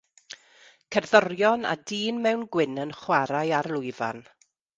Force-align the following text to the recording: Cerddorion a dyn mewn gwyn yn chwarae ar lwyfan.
Cerddorion 0.95 1.67
a 1.73 1.73
dyn 1.91 2.17
mewn 2.25 2.47
gwyn 2.57 2.81
yn 2.85 2.95
chwarae 3.03 3.45
ar 3.61 3.71
lwyfan. 3.77 4.25